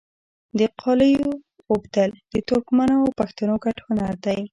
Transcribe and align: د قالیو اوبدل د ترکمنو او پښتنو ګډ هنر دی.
د 0.59 0.59
قالیو 0.81 1.29
اوبدل 1.71 2.09
د 2.33 2.35
ترکمنو 2.49 2.95
او 3.03 3.09
پښتنو 3.19 3.55
ګډ 3.63 3.77
هنر 3.87 4.13
دی. 4.25 4.39